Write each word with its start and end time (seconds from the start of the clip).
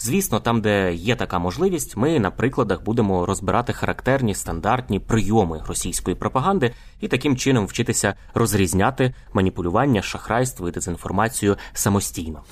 Звісно, 0.00 0.40
там, 0.40 0.60
де 0.60 0.94
є 0.94 1.16
така 1.16 1.38
можливість, 1.38 1.96
ми 1.96 2.18
на 2.18 2.30
прикладах 2.30 2.82
будемо 2.82 3.26
розбирати 3.26 3.72
характерні 3.72 4.34
стандартні 4.34 5.00
прийоми 5.00 5.62
російської 5.68 6.16
пропаганди 6.16 6.74
і 7.00 7.08
таким 7.08 7.36
чином 7.36 7.66
вчитися 7.66 8.14
розрізняти 8.34 9.14
маніпулювання, 9.32 10.02
шахрайство 10.02 10.68
і 10.68 10.72
дезінформацію 10.72 11.56
самостійно. 11.72 12.42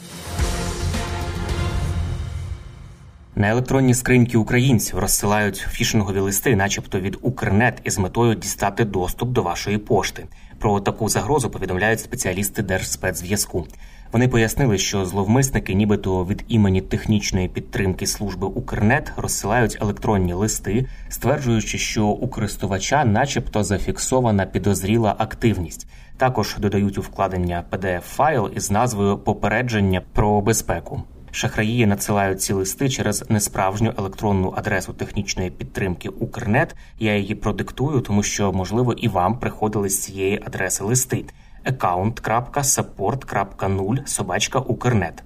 На 3.39 3.49
електронні 3.49 3.95
скриньки 3.95 4.39
українців 4.39 4.99
розсилають 4.99 5.57
фішингові 5.57 6.19
листи, 6.21 6.57
начебто 6.57 7.01
від 7.01 7.19
Укрнет, 7.23 7.81
із 7.85 7.99
метою 7.99 8.35
дістати 8.35 8.85
доступ 8.85 9.29
до 9.29 9.43
вашої 9.43 9.79
пошти. 9.79 10.27
Про 10.59 10.81
таку 10.81 11.09
загрозу 11.09 11.51
повідомляють 11.51 12.01
спеціалісти 12.01 12.63
Держспецзв'язку. 12.63 13.67
Вони 14.13 14.29
пояснили, 14.29 14.79
що 14.79 15.05
зловмисники, 15.05 15.75
нібито 15.75 16.25
від 16.25 16.45
імені 16.49 16.81
технічної 16.81 17.49
підтримки 17.49 18.07
служби 18.07 18.47
Укрнет, 18.47 19.13
розсилають 19.17 19.79
електронні 19.81 20.33
листи, 20.33 20.87
стверджуючи, 21.09 21.79
що 21.79 22.07
у 22.07 22.29
користувача, 22.29 23.05
начебто, 23.05 23.65
зафіксована 23.65 24.47
підозріла 24.47 25.15
активність. 25.19 25.89
Також 26.17 26.57
додають 26.59 26.99
у 26.99 27.01
вкладення 27.01 27.65
pdf 27.71 28.01
файл 28.01 28.51
із 28.57 28.71
назвою 28.71 29.19
Попередження 29.19 30.03
про 30.13 30.41
безпеку. 30.41 31.03
Шахраї 31.31 31.87
надсилають 31.87 32.43
ці 32.43 32.53
листи 32.53 32.89
через 32.89 33.31
несправжню 33.31 33.93
електронну 33.99 34.55
адресу 34.57 34.93
технічної 34.93 35.51
підтримки 35.51 36.09
Укрнет. 36.09 36.77
Я 36.99 37.17
її 37.17 37.35
продиктую, 37.35 38.01
тому 38.01 38.23
що 38.23 38.53
можливо 38.53 38.93
і 38.93 39.09
вам 39.09 39.39
приходили 39.39 39.89
з 39.89 40.03
цієї 40.03 40.43
адреси 40.47 40.85
листи 40.85 41.25
account.support.0 41.67 44.07
собачка 44.07 44.59
Укрнет. 44.59 45.23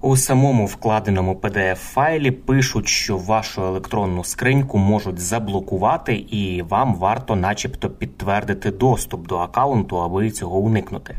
У 0.00 0.16
самому 0.16 0.66
вкладеному 0.66 1.34
pdf 1.34 1.74
файлі 1.74 2.30
пишуть, 2.30 2.88
що 2.88 3.16
вашу 3.16 3.62
електронну 3.62 4.24
скриньку 4.24 4.78
можуть 4.78 5.18
заблокувати, 5.18 6.14
і 6.14 6.62
вам 6.62 6.94
варто, 6.94 7.36
начебто, 7.36 7.90
підтвердити 7.90 8.70
доступ 8.70 9.26
до 9.26 9.38
аккаунту, 9.38 10.02
аби 10.02 10.30
цього 10.30 10.58
уникнути. 10.58 11.14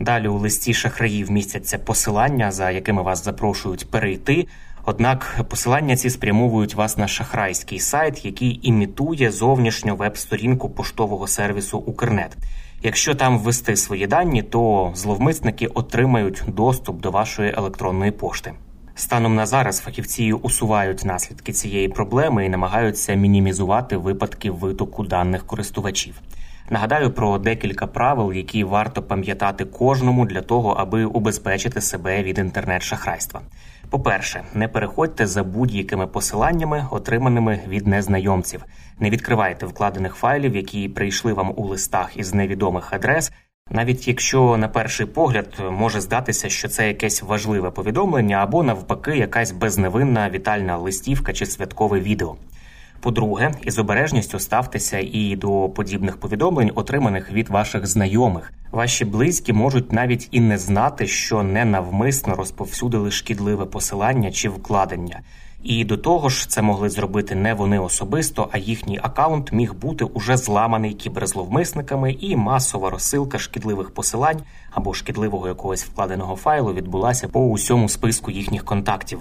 Далі 0.00 0.28
у 0.28 0.38
листі 0.38 0.74
шахраїв 0.74 1.30
містяться 1.30 1.78
посилання, 1.78 2.50
за 2.50 2.70
якими 2.70 3.02
вас 3.02 3.24
запрошують 3.24 3.90
перейти. 3.90 4.46
Однак 4.84 5.44
посилання 5.48 5.96
ці 5.96 6.10
спрямовують 6.10 6.74
вас 6.74 6.98
на 6.98 7.08
шахрайський 7.08 7.78
сайт, 7.78 8.24
який 8.24 8.60
імітує 8.62 9.30
зовнішню 9.30 9.96
веб-сторінку 9.96 10.70
поштового 10.70 11.26
сервісу 11.26 11.78
Укрнет. 11.78 12.36
Якщо 12.82 13.14
там 13.14 13.38
ввести 13.38 13.76
свої 13.76 14.06
дані, 14.06 14.42
то 14.42 14.92
зловмисники 14.94 15.66
отримають 15.66 16.42
доступ 16.46 17.00
до 17.00 17.10
вашої 17.10 17.54
електронної 17.56 18.10
пошти. 18.10 18.52
Станом 18.94 19.34
на 19.34 19.46
зараз 19.46 19.80
фахівці 19.80 20.32
усувають 20.32 21.04
наслідки 21.04 21.52
цієї 21.52 21.88
проблеми 21.88 22.46
і 22.46 22.48
намагаються 22.48 23.14
мінімізувати 23.14 23.96
випадки 23.96 24.50
витоку 24.50 25.04
даних 25.04 25.46
користувачів. 25.46 26.14
Нагадаю 26.70 27.10
про 27.10 27.38
декілька 27.38 27.86
правил, 27.86 28.32
які 28.32 28.64
варто 28.64 29.02
пам'ятати 29.02 29.64
кожному 29.64 30.26
для 30.26 30.40
того, 30.42 30.70
аби 30.70 31.04
убезпечити 31.04 31.80
себе 31.80 32.22
від 32.22 32.38
інтернет-шахрайства. 32.38 33.40
По-перше, 33.90 34.44
не 34.54 34.68
переходьте 34.68 35.26
за 35.26 35.42
будь-якими 35.42 36.06
посиланнями, 36.06 36.86
отриманими 36.90 37.60
від 37.68 37.86
незнайомців. 37.86 38.64
Не 38.98 39.10
відкривайте 39.10 39.66
вкладених 39.66 40.14
файлів, 40.14 40.56
які 40.56 40.88
прийшли 40.88 41.32
вам 41.32 41.52
у 41.56 41.66
листах 41.66 42.16
із 42.16 42.34
невідомих 42.34 42.92
адрес. 42.92 43.32
Навіть 43.70 44.08
якщо 44.08 44.56
на 44.56 44.68
перший 44.68 45.06
погляд 45.06 45.62
може 45.70 46.00
здатися, 46.00 46.48
що 46.48 46.68
це 46.68 46.88
якесь 46.88 47.22
важливе 47.22 47.70
повідомлення, 47.70 48.36
або 48.36 48.62
навпаки, 48.62 49.16
якась 49.16 49.52
безневинна 49.52 50.30
вітальна 50.30 50.76
листівка 50.76 51.32
чи 51.32 51.46
святкове 51.46 52.00
відео. 52.00 52.36
По-друге, 53.00 53.54
із 53.62 53.78
обережністю 53.78 54.38
ставтеся 54.38 54.98
і 55.12 55.36
до 55.36 55.68
подібних 55.68 56.16
повідомлень, 56.16 56.72
отриманих 56.74 57.32
від 57.32 57.48
ваших 57.48 57.86
знайомих. 57.86 58.52
Ваші 58.72 59.04
близькі 59.04 59.52
можуть 59.52 59.92
навіть 59.92 60.28
і 60.30 60.40
не 60.40 60.58
знати, 60.58 61.06
що 61.06 61.42
ненавмисно 61.42 62.34
розповсюдили 62.34 63.10
шкідливе 63.10 63.64
посилання 63.64 64.30
чи 64.30 64.48
вкладення. 64.48 65.20
І 65.62 65.84
до 65.84 65.96
того 65.96 66.28
ж, 66.28 66.48
це 66.48 66.62
могли 66.62 66.88
зробити 66.88 67.34
не 67.34 67.54
вони 67.54 67.78
особисто, 67.78 68.48
а 68.52 68.58
їхній 68.58 69.00
акаунт 69.02 69.52
міг 69.52 69.74
бути 69.74 70.04
уже 70.04 70.36
зламаний 70.36 70.94
кіберзловмисниками, 70.94 72.12
і 72.12 72.36
масова 72.36 72.90
розсилка 72.90 73.38
шкідливих 73.38 73.90
посилань 73.90 74.40
або 74.70 74.94
шкідливого 74.94 75.48
якогось 75.48 75.84
вкладеного 75.84 76.36
файлу 76.36 76.74
відбулася 76.74 77.28
по 77.28 77.40
усьому 77.40 77.88
списку 77.88 78.30
їхніх 78.30 78.64
контактів. 78.64 79.20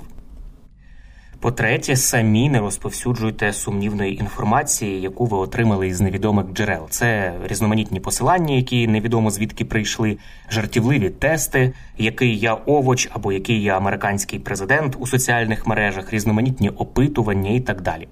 По-третє, 1.41 1.95
самі 1.95 2.49
не 2.49 2.59
розповсюджуйте 2.59 3.53
сумнівної 3.53 4.19
інформації, 4.19 5.01
яку 5.01 5.25
ви 5.25 5.37
отримали 5.37 5.87
із 5.87 6.01
невідомих 6.01 6.45
джерел. 6.53 6.89
Це 6.89 7.33
різноманітні 7.43 7.99
посилання, 7.99 8.55
які 8.55 8.87
невідомо 8.87 9.31
звідки 9.31 9.65
прийшли, 9.65 10.17
жартівливі 10.49 11.09
тести, 11.09 11.73
який 11.97 12.39
я 12.39 12.53
овоч 12.53 13.09
або 13.11 13.31
який 13.31 13.63
я 13.63 13.77
американський 13.77 14.39
президент 14.39 14.95
у 14.99 15.07
соціальних 15.07 15.67
мережах, 15.67 16.13
різноманітні 16.13 16.69
опитування 16.69 17.51
і 17.51 17.59
так 17.59 17.81
далі. 17.81 18.07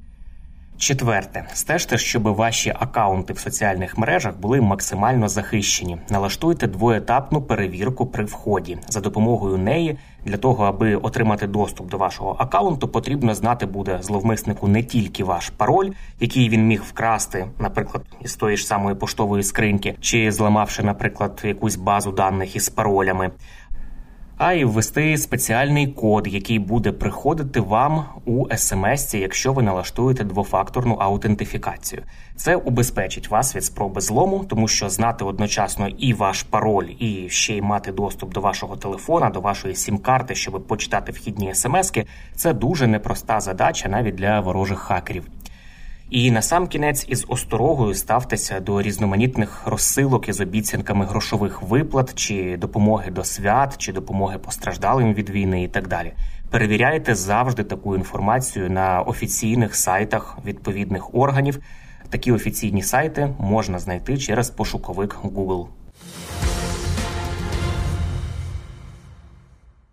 Четверте, 0.80 1.46
стежте, 1.54 1.98
щоб 1.98 2.24
ваші 2.24 2.74
акаунти 2.80 3.34
в 3.34 3.40
соціальних 3.40 3.98
мережах 3.98 4.38
були 4.40 4.62
максимально 4.62 5.30
захищені. 5.30 5.98
Налаштуйте 6.10 6.68
двоетапну 6.68 7.42
перевірку 7.42 8.06
при 8.06 8.26
вході. 8.26 8.78
За 8.88 9.02
допомогою 9.02 9.58
неї 9.58 9.98
для 10.26 10.38
того, 10.38 10.66
аби 10.66 10.96
отримати 10.96 11.48
доступ 11.48 11.90
до 11.90 11.98
вашого 11.98 12.36
акаунту, 12.40 12.88
потрібно 12.88 13.36
знати 13.36 13.66
буде 13.66 14.00
зловмиснику 14.02 14.68
не 14.68 14.84
тільки 14.84 15.24
ваш 15.24 15.50
пароль, 15.50 15.92
який 16.20 16.50
він 16.50 16.68
міг 16.68 16.84
вкрасти, 16.84 17.48
наприклад, 17.60 18.04
із 18.22 18.36
тої 18.36 18.58
ж 18.58 18.66
самої 18.66 18.96
поштової 18.96 19.44
скриньки, 19.44 19.96
чи 20.02 20.32
зламавши, 20.32 20.84
наприклад, 20.84 21.42
якусь 21.44 21.76
базу 21.76 22.12
даних 22.12 22.56
із 22.56 22.70
паролями 22.70 23.32
а 24.38 24.54
й 24.54 24.64
ввести 24.64 25.18
спеціальний 25.18 25.88
код, 25.88 26.28
який 26.28 26.60
буде 26.60 26.92
приходити 26.92 27.60
вам 27.60 28.06
у 28.26 28.46
смс, 28.56 29.14
якщо 29.14 29.54
ви 29.54 29.64
налаштуєте 29.64 30.24
двофакторну 30.24 30.94
аутентифікацію. 30.94 32.02
Це 32.36 32.56
убезпечить 32.56 33.30
вас 33.30 33.56
від 33.56 33.64
спроби 33.64 34.02
злому, 34.02 34.46
тому 34.50 34.68
що 34.68 34.90
знати 34.90 35.26
одночасно 35.26 35.88
і 35.88 36.14
ваш 36.14 36.44
пароль, 36.44 36.88
і 37.00 37.30
ще 37.30 37.54
й 37.54 37.62
мати 37.62 37.92
доступ 37.92 38.34
до 38.34 38.42
вашого 38.42 38.76
телефона, 38.76 39.30
до 39.30 39.42
вашої 39.42 39.76
сім-карти, 39.76 40.36
щоб 40.36 40.68
почитати 40.68 41.12
вхідні 41.12 41.56
смски, 41.56 42.06
це 42.36 42.54
дуже 42.54 42.88
непроста 42.88 43.40
задача 43.40 43.90
навіть 43.90 44.16
для 44.16 44.40
ворожих 44.40 44.80
хакерів. 44.80 45.24
І 46.10 46.32
на 46.32 46.42
сам 46.42 46.68
кінець 46.68 47.06
із 47.10 47.26
осторогою 47.28 47.94
ставтеся 47.94 48.60
до 48.60 48.82
різноманітних 48.82 49.62
розсилок 49.66 50.30
із 50.30 50.42
обіцянками 50.42 51.06
грошових 51.06 51.62
виплат, 51.62 52.16
чи 52.16 52.58
допомоги 52.58 53.12
до 53.12 53.24
свят, 53.24 53.78
чи 53.78 53.94
допомоги 53.94 54.38
постраждалим 54.38 55.14
від 55.14 55.30
війни, 55.30 55.64
і 55.64 55.68
так 55.68 55.88
далі. 55.88 56.14
Перевіряйте 56.50 57.16
завжди 57.16 57.64
таку 57.64 57.96
інформацію 57.96 58.70
на 58.70 59.02
офіційних 59.02 59.76
сайтах 59.76 60.38
відповідних 60.46 61.16
органів. 61.16 61.60
Такі 62.10 62.32
офіційні 62.32 62.84
сайти 62.84 63.30
можна 63.40 63.80
знайти 63.80 64.18
через 64.18 64.50
пошуковик 64.50 65.16
Google. 65.24 65.68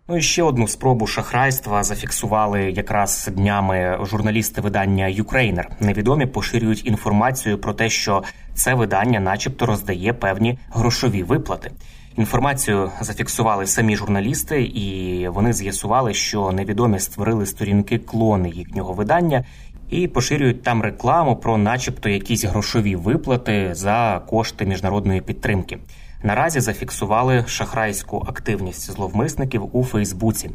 Ну 0.07 0.17
і 0.17 0.21
ще 0.21 0.43
одну 0.43 0.67
спробу 0.67 1.07
шахрайства 1.07 1.83
зафіксували 1.83 2.71
якраз 2.71 3.29
днями 3.33 3.99
журналісти 4.03 4.61
видання 4.61 5.07
Юкрейнер. 5.07 5.69
Невідомі 5.79 6.25
поширюють 6.25 6.87
інформацію 6.87 7.57
про 7.57 7.73
те, 7.73 7.89
що 7.89 8.23
це 8.53 8.73
видання, 8.73 9.19
начебто, 9.19 9.65
роздає 9.65 10.13
певні 10.13 10.59
грошові 10.69 11.23
виплати. 11.23 11.71
Інформацію 12.17 12.91
зафіксували 13.01 13.67
самі 13.67 13.95
журналісти, 13.95 14.63
і 14.63 15.27
вони 15.27 15.53
з'ясували, 15.53 16.13
що 16.13 16.51
невідомі 16.51 16.99
створили 16.99 17.45
сторінки 17.45 17.97
клони 17.97 18.49
їхнього 18.49 18.93
видання 18.93 19.43
і 19.89 20.07
поширюють 20.07 20.63
там 20.63 20.81
рекламу 20.81 21.35
про, 21.35 21.57
начебто, 21.57 22.09
якісь 22.09 22.43
грошові 22.43 22.95
виплати 22.95 23.69
за 23.75 24.21
кошти 24.27 24.65
міжнародної 24.65 25.21
підтримки. 25.21 25.77
Наразі 26.23 26.59
зафіксували 26.59 27.43
шахрайську 27.47 28.25
активність 28.27 28.91
зловмисників 28.91 29.69
у 29.75 29.83
Фейсбуці. 29.83 30.49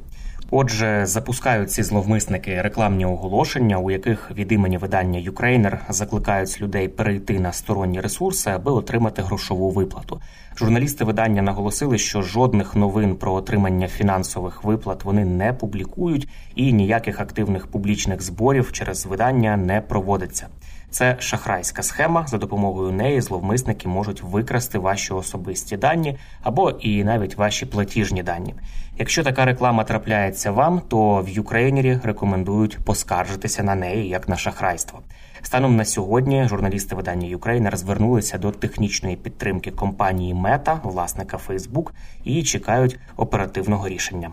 Отже, 0.53 1.07
запускають 1.07 1.71
ці 1.71 1.83
зловмисники 1.83 2.63
рекламні 2.63 3.07
оголошення, 3.07 3.79
у 3.79 3.91
яких 3.91 4.31
від 4.31 4.53
імені 4.53 4.79
видання 4.79 5.19
Юкрейнер 5.19 5.81
закликають 5.89 6.61
людей 6.61 6.89
перейти 6.89 7.41
на 7.41 7.53
сторонні 7.53 8.01
ресурси, 8.01 8.51
аби 8.51 8.73
отримати 8.73 9.23
грошову 9.23 9.71
виплату. 9.71 10.21
Журналісти 10.57 11.05
видання 11.05 11.43
наголосили, 11.43 11.99
що 11.99 12.23
жодних 12.23 12.77
новин 12.77 13.17
про 13.17 13.33
отримання 13.33 13.89
фінансових 13.89 14.65
виплат 14.65 15.05
вони 15.05 15.25
не 15.25 15.53
публікують, 15.53 16.29
і 16.55 16.73
ніяких 16.73 17.21
активних 17.21 17.67
публічних 17.67 18.23
зборів 18.23 18.73
через 18.73 19.07
видання 19.07 19.57
не 19.57 19.81
проводиться. 19.81 20.47
Це 20.91 21.17
шахрайська 21.19 21.83
схема. 21.83 22.27
За 22.27 22.39
допомогою 22.39 22.93
неї 22.93 23.21
зловмисники 23.21 23.89
можуть 23.89 24.23
викрасти 24.23 24.79
ваші 24.79 25.13
особисті 25.13 25.77
дані 25.77 26.19
або 26.43 26.71
і 26.71 27.05
навіть 27.05 27.37
ваші 27.37 27.67
платіжні 27.67 28.23
дані. 28.23 28.55
Якщо 28.99 29.23
така 29.23 29.45
реклама 29.45 29.85
трапляється 29.85 30.51
вам, 30.51 30.81
то 30.89 31.21
в 31.21 31.29
Юкрейнері 31.29 31.99
рекомендують 32.03 32.79
поскаржитися 32.85 33.63
на 33.63 33.75
неї 33.75 34.09
як 34.09 34.29
на 34.29 34.37
шахрайство. 34.37 35.01
Станом 35.43 35.77
на 35.77 35.85
сьогодні 35.85 36.49
журналісти 36.49 36.95
видання 36.95 37.29
Юкрейнер 37.29 37.77
звернулися 37.77 38.39
до 38.39 38.51
технічної 38.51 39.17
підтримки 39.17 39.71
компанії 39.71 40.35
Мета, 40.35 40.81
власника 40.83 41.39
Фейсбук, 41.39 41.95
і 42.25 42.43
чекають 42.43 42.99
оперативного 43.17 43.89
рішення. 43.89 44.31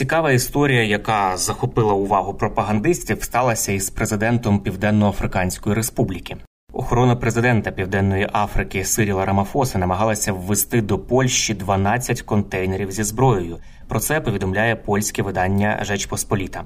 Цікава 0.00 0.32
історія, 0.32 0.82
яка 0.82 1.36
захопила 1.36 1.92
увагу 1.92 2.34
пропагандистів, 2.34 3.22
сталася 3.22 3.72
із 3.72 3.90
президентом 3.90 4.60
Південно-Африканської 4.60 5.74
Республіки. 5.74 6.36
Охорона 6.72 7.16
президента 7.16 7.70
Південної 7.70 8.28
Африки 8.32 8.84
Сиріла 8.84 9.24
Рамафоса 9.24 9.78
намагалася 9.78 10.32
ввести 10.32 10.82
до 10.82 10.98
Польщі 10.98 11.54
12 11.54 12.22
контейнерів 12.22 12.92
зі 12.92 13.02
зброєю. 13.02 13.58
Про 13.88 14.00
це 14.00 14.20
повідомляє 14.20 14.76
польське 14.76 15.22
видання 15.22 15.78
Жеч 15.82 16.06
Посполіта. 16.06 16.64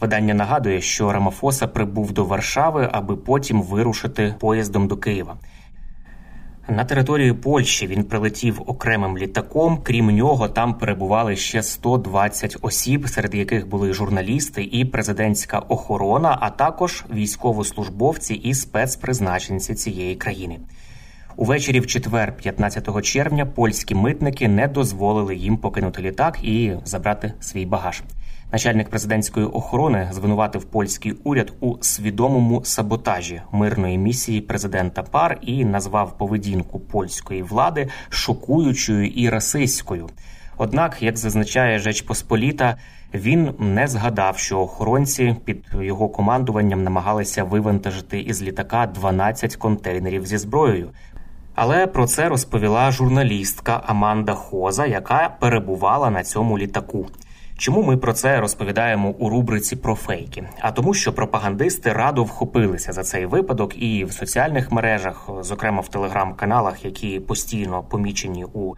Видання 0.00 0.34
нагадує, 0.34 0.80
що 0.80 1.12
Рамафоса 1.12 1.66
прибув 1.66 2.12
до 2.12 2.24
Варшави, 2.24 2.88
аби 2.92 3.16
потім 3.16 3.62
вирушити 3.62 4.34
поїздом 4.40 4.88
до 4.88 4.96
Києва. 4.96 5.36
На 6.70 6.84
територію 6.84 7.36
Польщі 7.36 7.86
він 7.86 8.04
прилетів 8.04 8.62
окремим 8.66 9.18
літаком. 9.18 9.78
Крім 9.82 10.06
нього, 10.06 10.48
там 10.48 10.74
перебували 10.74 11.36
ще 11.36 11.62
120 11.62 12.56
осіб, 12.62 13.08
серед 13.08 13.34
яких 13.34 13.68
були 13.68 13.92
журналісти 13.92 14.64
і 14.64 14.84
президентська 14.84 15.58
охорона, 15.58 16.38
а 16.40 16.50
також 16.50 17.04
військовослужбовці 17.14 18.34
і 18.34 18.54
спецпризначенці 18.54 19.74
цієї 19.74 20.16
країни. 20.16 20.58
Увечері 21.36 21.80
в 21.80 21.86
четвер, 21.86 22.36
15 22.36 23.02
червня, 23.02 23.46
польські 23.46 23.94
митники 23.94 24.48
не 24.48 24.68
дозволили 24.68 25.36
їм 25.36 25.56
покинути 25.56 26.02
літак 26.02 26.38
і 26.42 26.72
забрати 26.84 27.32
свій 27.40 27.66
багаж. 27.66 28.02
Начальник 28.52 28.88
президентської 28.88 29.46
охорони 29.46 30.08
звинуватив 30.12 30.64
польський 30.64 31.12
уряд 31.24 31.52
у 31.60 31.76
свідомому 31.80 32.64
саботажі 32.64 33.42
мирної 33.52 33.98
місії 33.98 34.40
президента 34.40 35.02
Пар 35.02 35.38
і 35.42 35.64
назвав 35.64 36.18
поведінку 36.18 36.80
польської 36.80 37.42
влади 37.42 37.88
шокуючою 38.08 39.06
і 39.06 39.28
расистською. 39.28 40.08
Однак, 40.56 41.02
як 41.02 41.16
зазначає 41.16 41.78
Жеч 41.78 42.02
Посполіта, 42.02 42.76
він 43.14 43.54
не 43.58 43.86
згадав, 43.88 44.38
що 44.38 44.60
охоронці 44.60 45.36
під 45.44 45.64
його 45.80 46.08
командуванням 46.08 46.82
намагалися 46.84 47.44
вивантажити 47.44 48.20
із 48.20 48.42
літака 48.42 48.86
12 48.86 49.56
контейнерів 49.56 50.26
зі 50.26 50.38
зброєю. 50.38 50.90
Але 51.54 51.86
про 51.86 52.06
це 52.06 52.28
розповіла 52.28 52.90
журналістка 52.90 53.82
Аманда 53.86 54.34
Хоза, 54.34 54.86
яка 54.86 55.36
перебувала 55.40 56.10
на 56.10 56.24
цьому 56.24 56.58
літаку. 56.58 57.06
Чому 57.58 57.82
ми 57.82 57.96
про 57.96 58.12
це 58.12 58.40
розповідаємо 58.40 59.08
у 59.08 59.28
рубриці 59.28 59.76
про 59.76 59.94
фейки? 59.94 60.48
А 60.60 60.72
тому, 60.72 60.94
що 60.94 61.12
пропагандисти 61.12 61.92
радо 61.92 62.24
вхопилися 62.24 62.92
за 62.92 63.02
цей 63.02 63.26
випадок, 63.26 63.82
і 63.82 64.04
в 64.04 64.12
соціальних 64.12 64.72
мережах, 64.72 65.30
зокрема 65.40 65.80
в 65.80 65.88
телеграм-каналах, 65.88 66.84
які 66.84 67.20
постійно 67.20 67.82
помічені 67.82 68.44
у 68.44 68.74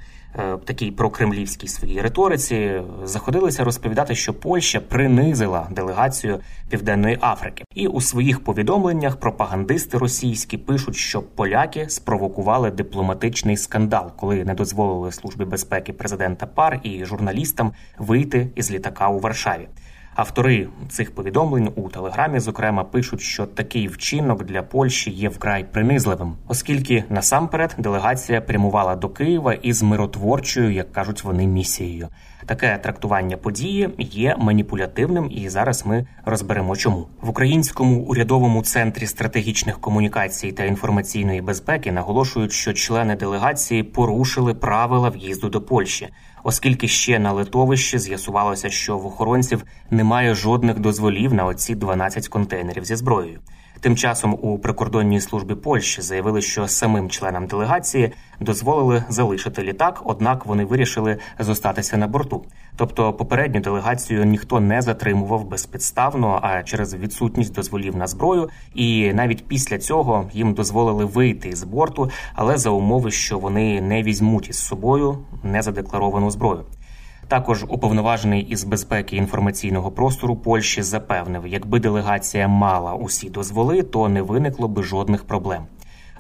такій 0.65 0.91
прокремлівській 0.91 1.69
своїй 1.69 2.01
риториці, 2.01 2.83
заходилися 3.05 3.65
розповідати, 3.65 4.15
що 4.15 4.35
Польща 4.35 4.81
принизила 4.81 5.69
делегацію 5.71 6.41
Південної 6.71 7.19
Африки, 7.21 7.65
і 7.75 7.87
у 7.87 8.01
своїх 8.01 8.45
повідомленнях 8.45 9.17
пропагандисти 9.17 9.99
російські 9.99 10.59
пишуть, 10.59 10.97
що 10.97 11.23
поляки 11.23 11.89
спровокували 11.89 12.71
дипломатичний 12.71 13.57
скандал, 13.57 14.13
коли 14.17 14.45
не 14.45 14.55
дозволили 14.55 15.13
службі 15.13 15.45
безпеки 15.45 15.93
президента 15.93 16.47
Пар 16.47 16.81
і 16.83 17.05
журналістам 17.05 17.73
вийти 17.99 18.49
із 18.55 18.71
літака 18.71 19.09
у 19.09 19.19
Варшаві. 19.19 19.69
Автори 20.21 20.69
цих 20.89 21.15
повідомлень 21.15 21.73
у 21.77 21.89
телеграмі, 21.89 22.41
зокрема, 22.41 22.85
пишуть, 22.85 23.21
що 23.21 23.47
такий 23.47 23.89
вчинок 23.89 24.45
для 24.45 24.63
Польщі 24.63 25.11
є 25.11 25.29
вкрай 25.29 25.65
принизливим, 25.65 26.37
оскільки 26.49 27.05
насамперед 27.09 27.75
делегація 27.79 28.41
прямувала 28.41 28.97
до 28.97 29.09
Києва 29.09 29.53
із 29.53 29.83
миротворчою, 29.83 30.73
як 30.73 30.93
кажуть 30.93 31.25
вони, 31.25 31.47
місією. 31.47 32.09
Таке 32.47 32.79
трактування 32.79 33.37
події 33.37 33.91
є 33.99 34.37
маніпулятивним, 34.39 35.31
і 35.31 35.49
зараз 35.49 35.87
ми 35.87 36.07
розберемо, 36.25 36.77
чому 36.77 37.07
в 37.23 37.31
українському 37.31 38.01
урядовому 38.01 38.63
центрі 38.63 39.07
стратегічних 39.07 39.81
комунікацій 39.81 40.53
та 40.53 40.65
інформаційної 40.65 41.43
безпеки 41.43 41.93
наголошують, 41.93 42.53
що 42.53 42.73
члени 42.73 43.17
делегації 43.17 43.83
порушили 43.83 44.55
правила 44.55 45.09
в'їзду 45.09 45.49
до 45.49 45.61
Польщі 45.61 46.09
оскільки 46.43 46.89
ще 46.89 47.19
на 47.19 47.33
литовищі 47.33 47.99
з'ясувалося, 47.99 48.71
що 48.71 48.99
в 48.99 49.07
охоронців 49.07 49.65
немає 49.91 50.35
жодних 50.35 50.79
дозволів 50.79 51.35
на 51.35 51.45
оці 51.45 51.75
12 51.75 52.29
контейнерів 52.29 52.85
зі 52.85 52.97
зброєю. 52.97 53.41
Тим 53.81 53.97
часом 53.97 54.39
у 54.43 54.59
прикордонній 54.59 55.21
службі 55.21 55.55
Польщі 55.55 56.03
заявили, 56.03 56.43
що 56.43 56.69
самим 56.69 57.11
членам 57.11 57.47
делегації 57.47 58.13
дозволили 58.41 59.05
залишити 59.09 59.63
літак, 59.63 60.03
однак 60.05 60.47
вони 60.47 60.65
вирішили 60.65 61.19
зостатися 61.39 61.97
на 61.97 62.07
борту. 62.07 62.45
Тобто, 62.77 63.13
попередню 63.13 63.61
делегацію 63.61 64.25
ніхто 64.25 64.61
не 64.61 64.83
затримував 64.83 65.45
безпідставно, 65.45 66.41
а 66.43 66.63
через 66.63 66.95
відсутність 66.95 67.55
дозволів 67.55 67.97
на 67.97 68.07
зброю. 68.07 68.49
І 68.75 69.13
навіть 69.13 69.49
після 69.49 69.79
цього 69.79 70.31
їм 70.33 70.55
дозволили 70.55 71.05
вийти 71.05 71.57
з 71.57 71.65
борту, 71.65 72.11
але 72.35 72.57
за 72.57 72.71
умови, 72.71 73.11
що 73.11 73.39
вони 73.39 73.81
не 73.81 74.03
візьмуть 74.03 74.49
із 74.49 74.59
собою 74.59 75.19
незадекларовану 75.43 76.31
зброю. 76.31 76.65
Також 77.31 77.65
уповноважений 77.69 78.43
із 78.43 78.65
безпеки 78.65 79.17
інформаційного 79.17 79.91
простору 79.91 80.37
Польщі 80.37 80.83
запевнив, 80.83 81.47
якби 81.47 81.81
делегація 81.81 82.49
мала 82.49 82.95
усі 82.95 83.31
дозволи, 83.31 83.83
то 83.83 84.09
не 84.09 84.23
виникло 84.23 84.69
би 84.69 84.83
жодних 84.83 85.25
проблем. 85.25 85.63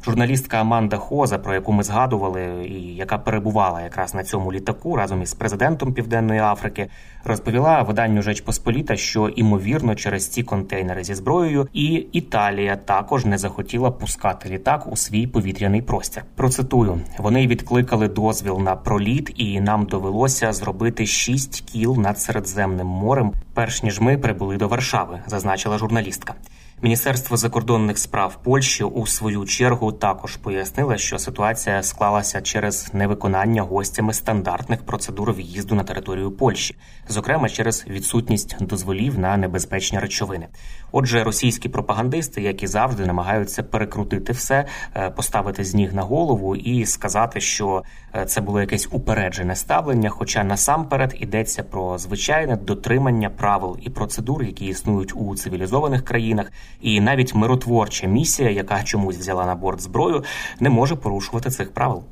Журналістка 0.04 0.56
Аманда 0.56 0.96
Хоза, 0.96 1.38
про 1.38 1.54
яку 1.54 1.72
ми 1.72 1.82
згадували, 1.82 2.66
і 2.68 2.94
яка 2.94 3.18
перебувала 3.18 3.82
якраз 3.82 4.14
на 4.14 4.24
цьому 4.24 4.52
літаку 4.52 4.96
разом 4.96 5.22
із 5.22 5.34
президентом 5.34 5.92
Південної 5.92 6.40
Африки, 6.40 6.88
розповіла 7.24 7.82
виданню 7.82 8.22
Жеч 8.22 8.40
Посполіта, 8.40 8.96
що 8.96 9.28
імовірно 9.28 9.94
через 9.94 10.28
ці 10.28 10.42
контейнери 10.42 11.04
зі 11.04 11.14
зброєю 11.14 11.68
і 11.72 12.06
Італія 12.12 12.76
також 12.76 13.24
не 13.24 13.38
захотіла 13.38 13.90
пускати 13.90 14.48
літак 14.48 14.92
у 14.92 14.96
свій 14.96 15.26
повітряний 15.26 15.82
простір. 15.82 16.24
Процитую: 16.34 17.00
вони 17.18 17.46
відкликали 17.46 18.08
дозвіл 18.08 18.58
на 18.58 18.76
проліт, 18.76 19.32
і 19.36 19.60
нам 19.60 19.84
довелося 19.84 20.52
зробити 20.52 21.06
шість 21.06 21.60
кіл 21.60 21.96
над 21.98 22.20
Середземним 22.20 22.86
морем, 22.86 23.32
перш 23.54 23.82
ніж 23.82 24.00
ми 24.00 24.18
прибули 24.18 24.56
до 24.56 24.68
Варшави, 24.68 25.20
зазначила 25.26 25.78
журналістка. 25.78 26.34
Міністерство 26.82 27.36
закордонних 27.36 27.98
справ 27.98 28.38
Польщі 28.42 28.84
у 28.84 29.06
свою 29.06 29.44
чергу 29.44 29.92
також 29.92 30.36
пояснило, 30.36 30.96
що 30.96 31.18
ситуація 31.18 31.82
склалася 31.82 32.40
через 32.40 32.90
невиконання 32.94 33.62
гостями 33.62 34.12
стандартних 34.12 34.82
процедур 34.82 35.32
в'їзду 35.32 35.74
на 35.74 35.84
територію 35.84 36.30
Польщі, 36.30 36.76
зокрема 37.08 37.48
через 37.48 37.86
відсутність 37.86 38.56
дозволів 38.60 39.18
на 39.18 39.36
небезпечні 39.36 39.98
речовини. 39.98 40.48
Отже, 40.92 41.24
російські 41.24 41.68
пропагандисти, 41.68 42.42
як 42.42 42.62
і 42.62 42.66
завжди, 42.66 43.06
намагаються 43.06 43.62
перекрутити 43.62 44.32
все, 44.32 44.64
е, 44.96 45.10
поставити 45.10 45.64
з 45.64 45.74
ніг 45.74 45.94
на 45.94 46.02
голову 46.02 46.56
і 46.56 46.86
сказати, 46.86 47.40
що 47.40 47.82
е, 48.16 48.24
це 48.24 48.40
було 48.40 48.60
якесь 48.60 48.88
упереджене 48.90 49.56
ставлення. 49.56 50.10
Хоча 50.10 50.44
насамперед 50.44 51.14
йдеться 51.20 51.62
про 51.62 51.98
звичайне 51.98 52.56
дотримання 52.56 53.30
правил 53.30 53.78
і 53.82 53.90
процедур, 53.90 54.42
які 54.42 54.66
існують 54.66 55.12
у 55.16 55.36
цивілізованих 55.36 56.04
країнах, 56.04 56.52
і 56.80 57.00
навіть 57.00 57.34
миротворча 57.34 58.06
місія, 58.06 58.50
яка 58.50 58.82
чомусь 58.82 59.16
взяла 59.16 59.46
на 59.46 59.54
борт 59.54 59.80
зброю, 59.80 60.24
не 60.60 60.70
може 60.70 60.96
порушувати 60.96 61.50
цих 61.50 61.74
правил. 61.74 62.02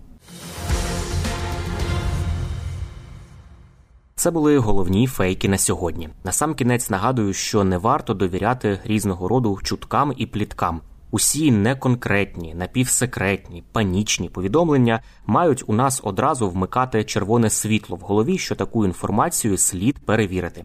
Це 4.19 4.31
були 4.31 4.59
головні 4.59 5.07
фейки 5.07 5.49
на 5.49 5.59
сьогодні. 5.59 6.09
Насамкінець 6.25 6.91
нагадую, 6.91 7.33
що 7.33 7.65
не 7.65 7.79
варто 7.79 8.15
довіряти 8.15 8.81
різного 8.85 9.29
роду 9.29 9.59
чуткам 9.63 10.13
і 10.17 10.27
пліткам. 10.27 10.81
Усі 11.11 11.51
неконкретні, 11.51 12.55
напівсекретні, 12.55 13.65
панічні 13.73 14.29
повідомлення 14.29 15.01
мають 15.27 15.65
у 15.67 15.73
нас 15.73 16.01
одразу 16.05 16.51
вмикати 16.51 17.05
червоне 17.05 17.51
світло 17.51 17.97
в 17.97 18.01
голові, 18.01 18.39
що 18.39 18.55
таку 18.55 18.85
інформацію 18.85 19.59
слід 19.59 19.99
перевірити. 20.07 20.65